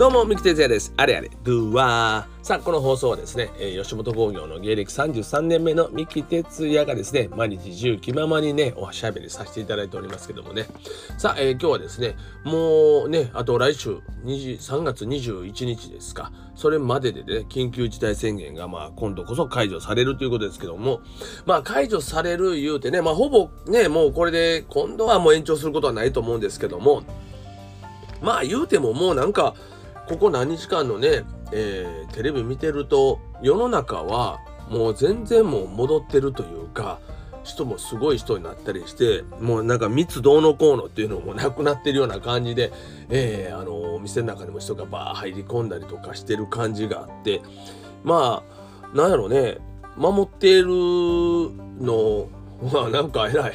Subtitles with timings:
[0.00, 0.94] どうも、三木哲也です。
[0.96, 2.42] あれあれ、ドゥワー。
[2.42, 3.50] さあ、この放送はですね、
[3.82, 10.68] 吉本興業の芸歴33年目の三木哲也がですね、毎日自由気ままにね、おしゃべりさせていただいておりますけどもね。
[11.18, 16.32] さあ、えー、今日はですね、もうね、あと来週3月21日ですか。
[16.54, 21.02] それまででね、緊急事態宣言がまあ今度こそ解除されるということですけども、
[21.44, 27.02] まあ解除される言うてね、まあほぼね、もうこれで今度はもう延長することはないと思うんですけども、
[28.22, 29.54] まあ言うてももうなんか、
[30.10, 36.98] ここ何日間のね、えー、テレビ見てると世の中はもう全然もう戻ってるというか
[37.44, 42.72] 人もすごい人になったりしてもうなんか密どうのこうのっていうのも なくなってるような感じで、
[43.08, 47.40] えー、あのお店の中にも人がバー入り込んだりとかしてる感じがあって
[48.02, 48.42] ま
[48.92, 49.58] あなんやろね
[49.96, 50.66] 守っている
[51.80, 52.26] の
[52.72, 53.52] はなんか偉い。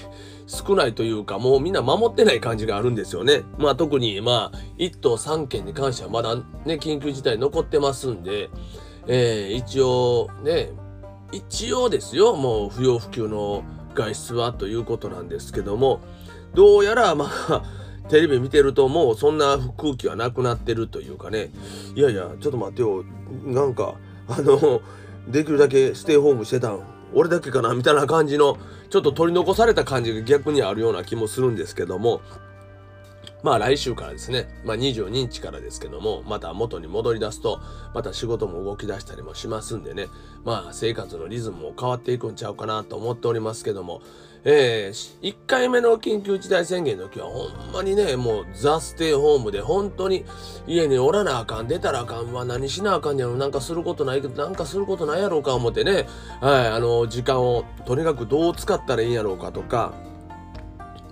[0.47, 3.43] 少ないというか、もうみんな守ってない感じがあるんですよね。
[3.57, 8.49] まあ特に、まあ、1都3県に関してはまだね、緊急事態残ってますんで、
[9.07, 10.71] えー、一応ね、
[11.31, 16.01] 一応ですよ、もう不要不急の外出はということなんですけども、
[16.53, 17.63] どうやらまあ、
[18.09, 21.51] テレビ見てるともうそんな空気はなくなってるというかね、
[21.95, 23.03] いやいや、ちょっと待ってよ、
[23.45, 23.95] なんか、
[24.27, 24.81] あの、
[25.27, 28.57] できるだけステイホームしてたん俺だけかなみたいな感じの
[28.89, 32.21] ちょっと取り残された感じが逆にあるような気もするんですけども。
[33.45, 37.61] まあ来週からですね、まあ22日からですけども、また元に戻り出すと、
[37.93, 40.07] また仕事も動き出したりもしますんでね、
[40.43, 44.01] まあ生活のリズムも変わっていくんちゃうかなと思っておりますけども、
[44.45, 50.25] えー、1回目の緊急事態宣言の時はほんまにね、もうザ・ステイホームで本当に
[50.65, 56.07] 家におらなあかん、出たらあかんわ、何しなあかんやろ、なんかすることないけど、なんかすることないやろうか思ってね、
[56.41, 59.93] はい、あの、時間をとにかくどう使ったらいいんやろうかとか、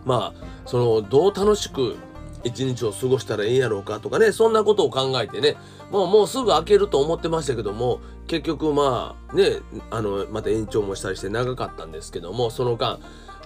[0.04, 1.96] まあ、その、どう楽しく
[2.44, 5.56] 一日を過ごしたらいいんやろうかとかね、そんなことを考えてね、
[5.92, 9.60] もうもうすぐ開けると思ってましたけども、結局まあね、
[9.92, 13.00] あの、また延長もしたりして長かったんですけども、その間、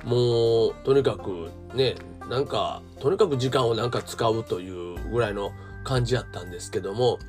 [0.04, 1.96] もうとにかくね
[2.30, 5.52] なんかとにかく時間をなんか使うというぐらいの
[5.84, 7.20] 感じやったんですけども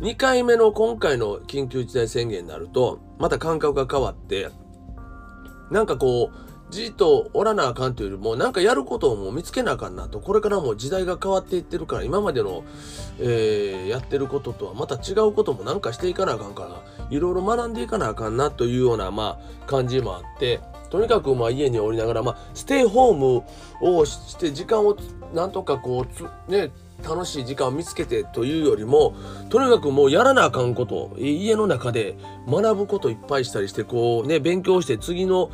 [0.00, 4.48] 2回目の今回の緊急事態宣言になるとまた感覚が変わって
[5.70, 10.20] なんかこうじっとおらなあかんというよりもなんかやることをもう見つけなあかんなと。
[10.20, 12.64] これからも時代が変わっていってるから今までの、
[13.18, 20.60] えー、やってることとはまた違うこともなんかしていかなあかんからいろいろ学んでいかなあかんなというようなまあ感じもあって。
[20.90, 23.44] とにかくまあ家におりながら、まあ、ステイホーム
[23.80, 24.96] をして時間を
[25.32, 26.04] なんとかこ
[26.48, 29.14] うね楽しい時間を見つけてというよりも
[29.48, 32.16] とにかくもうやらなあかんこと家の中で
[32.46, 35.50] 学ぶこといっぱいしたりしてこうね勉強して次の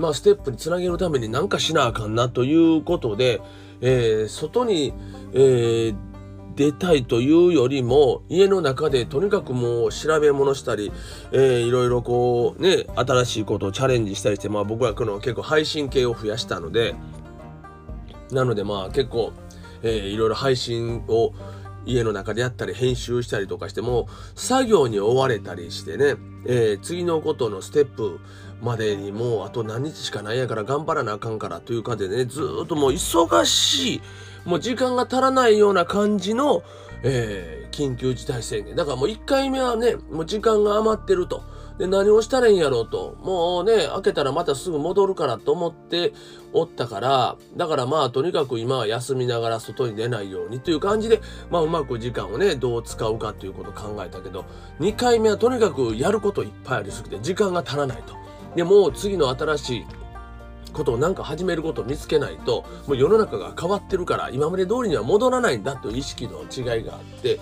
[0.00, 3.40] まあステップにつなげるために何かしなあかんなということで、
[3.80, 4.92] えー、外に、
[5.32, 5.96] えー、
[6.56, 10.92] 出たいというよりも家の中でとにかくもう調べ物したり、
[11.32, 16.94] えー、いろいろこうね新しいことをチャレンジしたりしてまあ僕はこの結構配信系を増やしたので
[18.32, 19.32] なのでまあ結構、
[19.82, 21.32] えー、いろいろ配信を
[21.86, 26.16] 家の中でやったり編集したりとかしても作業に追われたりしてね、
[26.46, 28.20] えー、次のことのステップ
[28.62, 34.02] までにもうあと何日しかないやから頑張らなあかんからという感じでねずっともう忙しい
[34.44, 36.62] もう時間が足らないような感じの、
[37.02, 41.42] えー、緊急事態宣言だからもう1回目はねもう時間が余ってると。
[41.80, 43.16] で、何をしたらいいんやろうと。
[43.22, 46.12] もうね、開けたらまたすぐ戻るからと思って
[46.52, 54.44] おったから、だからまあとにかく今は休みながら外に出ないようにという感じで、まあうまく時間をね、どう使うかということを考えたけど、
[54.78, 58.19] 2回目はとにかくやることいっぱいありすぎて時間が足らないと。
[58.56, 59.86] で、もう次の新しい
[60.72, 67.40] ことをなんか始めることを見つけないと、もう世の中が変わってるから、今まで通りには戻らないんだという意識の違いがあって、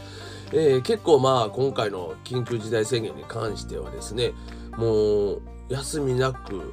[0.53, 4.33] えー、結構まあ今回の緊急事態宣言に関してはですね
[4.77, 6.73] もう休みなく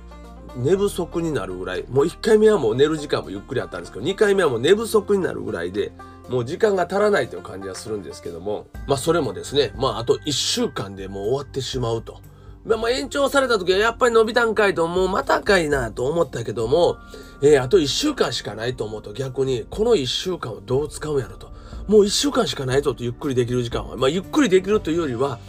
[0.56, 5.92] 寝不足になるぐらいもう1回目はもう寝る時間もゆっくりあったんですけど2回目はもう寝不足になるぐらいで
[6.30, 12.22] もう時間が足らないという感じはするんですけどもまあそれもですねまああと1週間でもう終わってしまうと。
[12.66, 16.98] まあ、まあ延長された時はやっぱり伸びたんかいと、もうまたかいなと思ったけども、
[17.42, 21.54] えー、あと一週間しかないと思うと逆に、この一週間をどう使うんやろと。
[21.88, 23.96] もう一週間しかないぞとゆっくりできる時間は。
[23.96, 25.40] まあ、ゆっくりできるというよりは、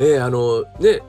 [0.00, 1.02] えー、あの、ね、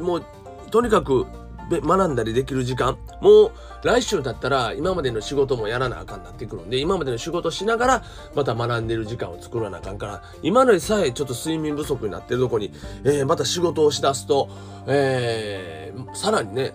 [0.00, 0.24] もう、
[0.70, 1.26] とにかく
[1.70, 2.98] 学んだりできる時間。
[3.20, 3.52] もう
[3.84, 12.72] 来週だったら今までの仕事もやらなあかんなってくるんで今までの仕事しながらまた学んでる時間を作らなあかんから今のでさえちょっと睡眠不足になってるとこに、
[13.04, 14.48] えー、また仕事をしだすと、
[14.86, 16.72] えー、さらにね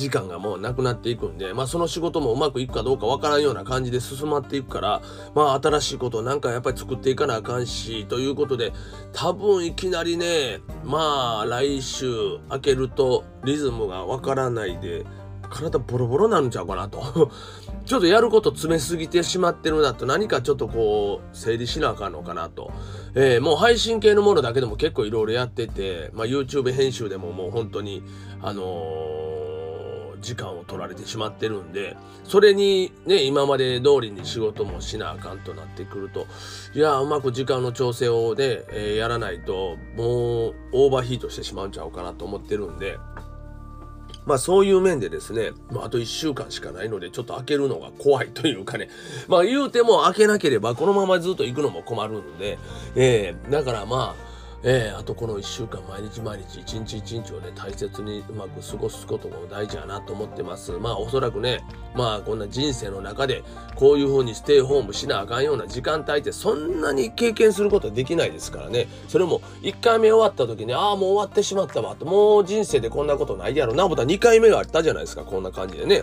[0.00, 5.02] 時間がもうなくなっていくんで、まあその仕事もうまくいくかどうかわからんような感じで進まっていくから、
[5.34, 8.72] まあ新しいことをなんかやっぱり作っていかなあかんし、ということで、
[9.12, 12.06] 多分いきなりね、まあ来週
[12.50, 15.04] 明けるとリズムがわからないで、
[15.50, 17.30] 体ボロボロなんちゃうかなと。
[17.84, 20.06] ちょっとやること詰めすぎてしまってるなと。
[20.06, 22.70] 何かちょっとこう整理しなあかんのかなと、
[23.14, 28.02] えー、もう配信系のものだけでも結構いろいろやってて、まあ、YouTube 編集でももう本当に
[28.42, 29.39] あのー、
[30.20, 36.26] 時間を取られてしまってるんでそれにね今まで通りに仕事もしなあかんとなってくると
[36.74, 42.98] いやうまく時間の調整をね、えー、やらないともうオーバーヒートしてしまうんちゃうかなと思ってるんで。
[44.26, 48.88] まあそういう面でですね、まあ、あと1週間しかないので、ちょっと開けるのが怖いというかね、
[49.28, 52.58] まあ言うても開けなければこのままずっと行くのも困るんで、
[52.94, 54.29] えー、だからまあ、
[54.62, 60.72] えー、あとこの1週間毎日毎日一日一日をね大切にうまく過ごすことも大事やなと思ってます。
[60.72, 61.64] まあおそらくね
[61.94, 63.42] まあこんな人生の中で
[63.74, 68.86] こういう風にステイホームしなあかんような時間帯ってそんなに経験することはできないですからね。
[69.08, 76.02] それも1回目終わった時にああもう終わってしまったわともう人生でこんなことないやろな思ったら2回目があったじゃないですかこんな感じでね。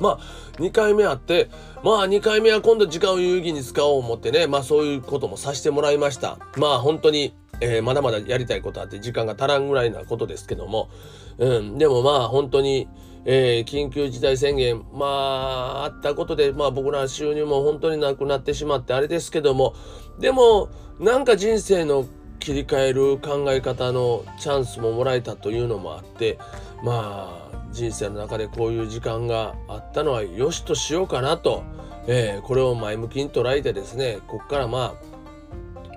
[0.00, 0.18] まあ
[0.58, 1.48] 2回目あって
[1.82, 6.38] まあ2回目は今度時間を有意義に使おう思ってねまあそういうこともさせてもらいました。
[6.56, 10.88] まあ本当に、えー、まだまだやりたいことあって時間が足らんぐらいなことですけども。
[11.36, 12.88] うんでもまあ本当に
[13.26, 19.74] えー、緊急事態宣言、まあ、あったことで、まあ僕ら収入も本当になくなってしまってあれですけども、
[20.18, 20.68] でも、
[21.00, 22.06] なんか人生の
[22.38, 26.38] 切り替える考え方のチャンスももらえたというのもあって、
[26.82, 27.43] まあ、
[27.74, 31.64] 人生の中でこういう時間があったのはよしとしようかなと、
[32.06, 35.14] えー、これを前向きに捉えてですねこっからまあ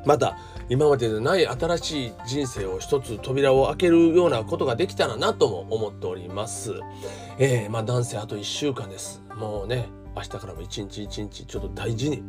[0.05, 0.37] また
[0.69, 6.73] 今まででない新しい人生を一つ扉を開けるようなことができたらなとも思っております。
[7.37, 9.21] えー、まあ男性あと1週間です。
[9.35, 9.87] もうね
[10.17, 12.23] 明日からも一日一日ちょっと大事に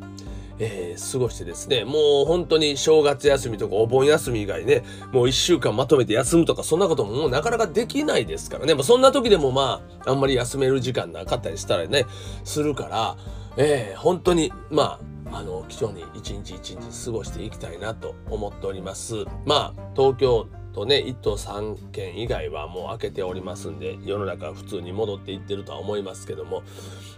[0.58, 4.82] えー、過ごしてですね、もう本当に正月休みとかお盆休み以外ね、
[5.12, 12.06] もう1週間まとめて休むとかそんなことももうなかなかできないですからね、まあ、そんな時でもまあ、あんまり休める時間なかったりしたらね、
[12.44, 13.16] するから、
[13.56, 14.98] えー、本当に、ま
[15.30, 19.26] あ、あの、貴重に一日一日過ごしていきたいなと思っております。
[19.44, 26.62] まあ、東京とね、1都3県以外はもう開けておりますんで、世の中は普通に戻っていってるとは思いますけども、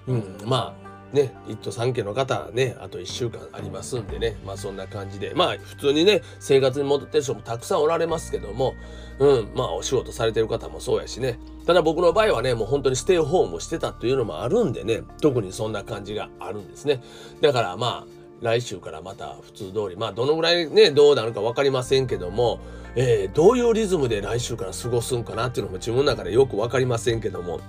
[0.06, 8.74] うん、まあ、ね、1都3県の方はね、あと1週間ありますんでね、まあそんな感じで、まあ普通にね、生活に戻ってる人もたくさんおられますけども、
[9.18, 17.02] うん、まあお仕事されてる方もそうやしね、ただ僕の場合はね、もう本当にステイホームしてたというのもあるんでね、特にそんな感じがあるんですね。
[17.42, 22.60] だからまあ、来週からまた普通通り、まあどのぐらいね、どうなるか分かりませんけども、
[22.96, 27.60] えー、どういうリズムで来週から過ごすんかなっていうのも自分の中でよく分かりませんけども、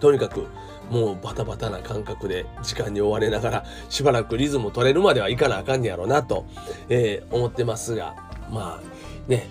[0.00, 0.46] とにかく
[0.90, 6.44] もうバタバタな感覚で時間に追われながらしばらくリズム取れるまではいかなあかんねやろなと、
[6.88, 8.16] えー、思ってますが
[8.50, 9.48] まあね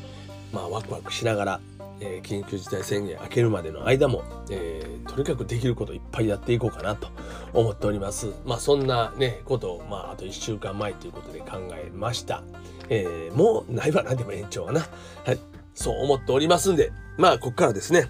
[0.51, 1.61] まあワクワクしながら、
[2.01, 7.07] えー、緊急事態宣言明けるまでの間も、えー、とにかくできることいっぱいやっていこうかなと
[7.53, 8.33] 思っております。
[8.43, 12.43] まあそんなねことをまああと1週間前ということで考えました、
[12.89, 14.81] えー、もうないわなでも延長はな。
[15.25, 15.39] はい。
[15.73, 18.09] そう思っておりますんでまあこっからですね。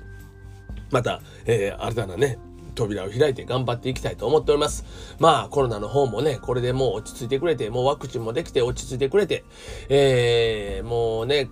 [0.89, 2.37] また、えー、新たなね
[2.81, 4.85] 扉を開いて頑張っていきたいと思っております。
[5.19, 9.43] まあコロナの方もね、これでもう落ち着いてくれて、もうワクチンもできて落ち着いてくれて、
[9.89, 11.49] えー、もうね、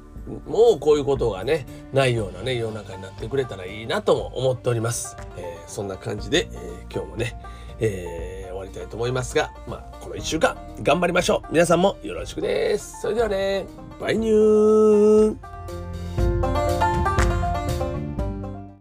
[0.47, 5.17] もうこういうことがね、ないようなね、世の中になってくれたらいいなとも思っております。
[5.37, 7.39] えー、そんな感じで、えー、今日もね、
[7.79, 11.53] えー、終わりたいと思いますが、まあ、この1週間頑張りましょう。
[11.53, 13.01] 皆さんもよろしくです。
[13.01, 13.67] それではね、
[13.99, 15.88] バイニュー